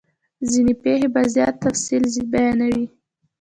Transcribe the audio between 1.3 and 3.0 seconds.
زیات تفصیل بیانوي.